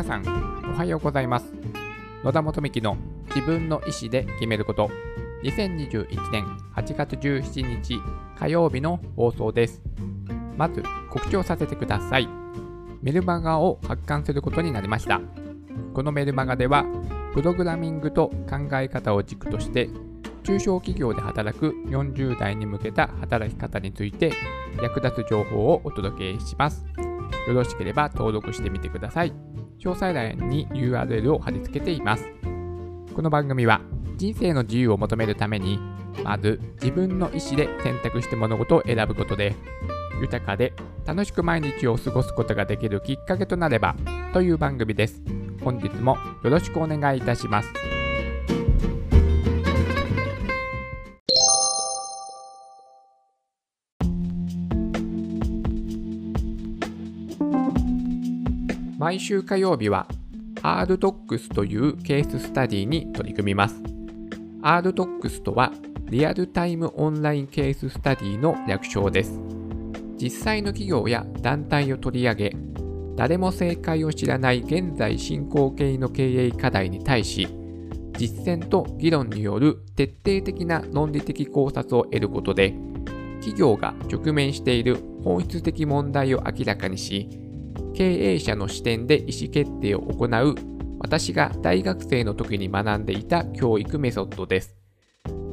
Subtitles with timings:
[0.00, 1.52] 皆さんおはようございます。
[2.24, 2.96] 野田元美の
[3.34, 4.90] 自分の意思で決めること。
[5.42, 8.00] 2021年8月17日
[8.34, 9.82] 火曜日の放送です。
[10.56, 12.26] まず告知をさせてください。
[13.02, 15.20] メルマガを発刊することになりました。
[15.92, 16.86] このメルマガでは
[17.34, 19.90] プログラミングと考え方を軸として
[20.44, 24.32] 中小企業で働く40代に向けた働き方について
[24.82, 26.86] 役立つ情報をお届けします。
[27.46, 29.59] よろしければ登録してみてください。
[29.80, 32.24] 詳細欄に URL を貼り付けています。
[33.14, 33.80] この番組は
[34.16, 35.78] 人生の自由を求めるために
[36.22, 39.54] まず自分の意思で選択して物事を選ぶことで
[40.20, 40.74] 豊かで
[41.06, 43.96] 楽しく毎日を過ごすことができるきっかけとなれば
[44.34, 45.22] という番組です。
[45.64, 47.89] 本日もよろしくお願いいたします。
[59.00, 60.06] 毎週火曜日は
[60.56, 63.82] RDocs というケーススタディに取り組みます。
[64.60, 65.72] RDocs とは
[66.10, 69.40] リアルタイムオンラインケーススタディの略称です。
[70.18, 72.56] 実際の企業や団体を取り上げ、
[73.16, 77.48] 誰も正解を知らない現在進行形の経営課題に対し、
[78.18, 82.74] 実践と議論による徹底的な論理的考察を得ることで、
[83.38, 87.30] 企業が直面している本質的問題を明らかにし、
[87.94, 90.54] 経営者の視点で意思決定を行う
[91.00, 94.76] 私が大学生の時に学んでいた教育メソッドです。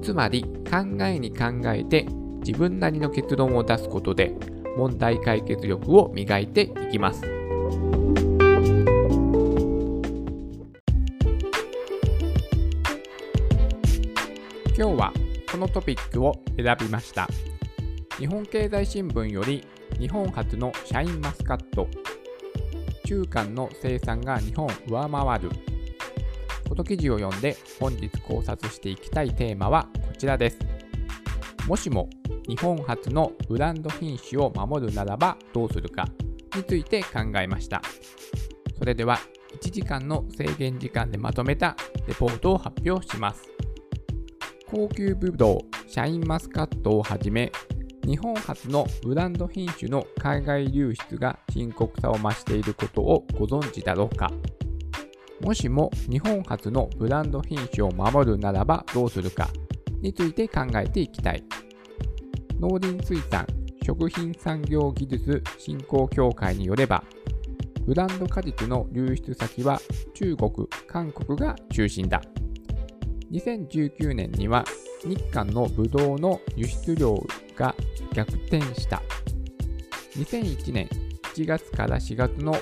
[0.02, 2.06] つまり考えに考えて
[2.46, 4.36] 自分なりの結論を出すことで
[4.78, 7.22] 問題解決力を磨いていきます。
[14.78, 15.12] 今日は
[15.52, 17.28] このトピックを選びました。
[18.20, 19.66] 日本経済新聞より
[20.00, 21.88] 日本初のシャインマスカット
[23.08, 25.50] 中間の生産が日本上回る。
[26.68, 30.60] この記事を読んで本日考察していきたいテーマはこちらです。
[31.70, 32.10] もしも
[32.50, 36.06] 日本初のブランド品種を守るならばどうするか
[36.54, 37.82] について考えました。
[38.78, 39.20] それでは
[39.62, 41.78] 1時間の制限時間でまとめた
[42.10, 43.42] レポートを発表します。
[44.70, 47.54] 高級ブドウシャインマスカットをはじめ
[48.08, 54.32] 日本初のブランド品種の海外流出が深刻さを増していることをご存知だろうか？
[55.42, 59.50] もしも日本初のブランド品種を守るならばどうするか
[60.00, 61.44] について考えていきたい。
[62.62, 63.46] 農林水産
[63.84, 67.04] 食品産業技術振興協会によれば
[67.86, 69.82] ブランド果実の流出先は
[70.14, 70.52] 中国、
[70.88, 72.22] 韓国が中心だ。
[73.34, 74.64] 2019年には
[75.04, 77.22] 日韓のブドウの輸出量
[77.56, 77.76] が
[78.18, 79.00] 逆転した。
[80.16, 80.90] 2001年
[81.36, 82.56] 1月から4月の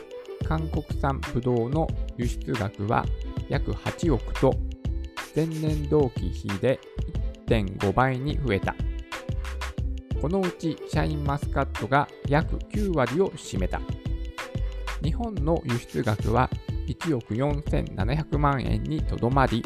[0.46, 3.06] 韓国産ブドウの輸出額は
[3.48, 4.54] 約8億と
[5.34, 6.78] 前年同期比で
[7.48, 8.76] 1.5倍に増えた。
[10.22, 13.80] このうちシャインマスカットが約9割を占めた。
[15.02, 16.50] 日本の輸出額は
[16.88, 19.64] 1億4700万円にとどまり、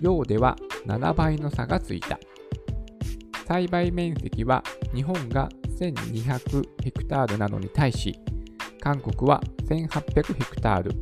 [0.00, 2.18] 量では7倍の差がついた。
[3.46, 4.62] 栽培面積は
[4.94, 8.18] 日本が1200ヘクタールなのに対し、
[8.80, 10.92] 韓国は1800ヘクタール、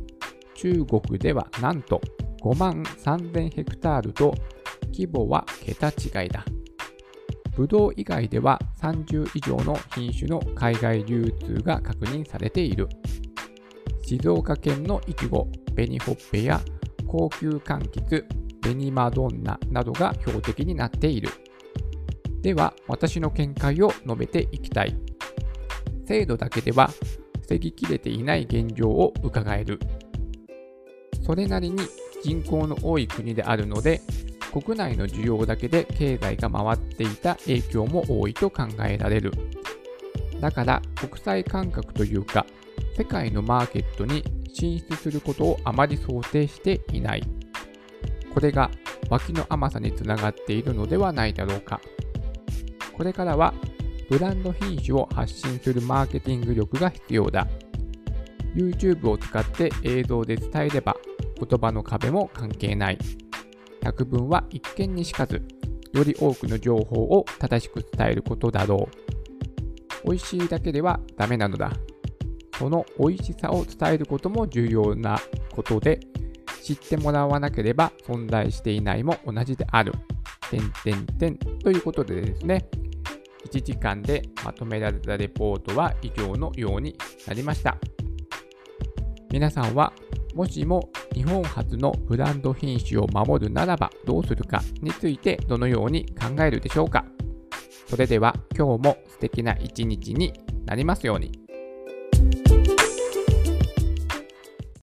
[0.55, 2.01] 中国ではなんと
[2.41, 4.33] 5万3000ヘクタールと
[4.87, 6.45] 規模は桁違いだ。
[7.55, 12.87] ブドウ以外では30以上の品種の海外流通が確認されている。
[14.05, 16.61] 静岡県のイチゴ、紅ほっぺや
[17.05, 18.25] 高級柑橘、
[18.61, 21.29] 紅マドンナなどが標的になっている。
[22.41, 24.95] では、私の見解を述べていきたい。
[26.05, 26.89] 制度だけでは
[27.41, 29.79] 防ぎきれていない現状を伺える。
[31.23, 31.83] それなりに
[32.23, 34.01] 人口の多い国であるので、
[34.51, 39.31] 国内の需要だけで経済が回っていた影響も多いと考えられる。
[40.39, 42.45] だから国際感覚というか、
[42.97, 44.23] 世界のマーケットに
[44.53, 47.23] 進出することをあまり想定していない。
[48.33, 48.71] これが
[49.09, 51.79] 脇の甘さにつながっているのではないだろうか。
[52.99, 53.53] これからは
[54.09, 57.47] ブランド品種を発信するマーケティング力が必要だ。
[58.53, 60.97] YouTube を使って映像で伝えれば
[61.37, 62.97] 言葉の壁も関係ない。
[63.81, 65.41] 百聞は一見にしかず、
[65.93, 68.89] より多くの情報を正しく伝えることだろ
[70.03, 70.07] う。
[70.09, 71.71] 美味しいだけではダメなのだ。
[72.57, 75.17] その美味しさを伝えることも重要な
[75.51, 76.01] ことで、
[76.61, 79.93] 知ってもらわなければ存在していないも同じである。
[80.51, 82.67] てんてんてんということでですね、
[83.49, 86.95] 1時間でまとめられたレポートは以上のように
[87.27, 87.77] なりました。
[89.31, 89.93] 皆さんは
[90.33, 97.05] もしも日本初のブランド品種を守るならばどうするかについてどのように考えるでしょうか
[97.87, 100.33] それでは今日も素敵な一日に
[100.65, 102.58] なりますように。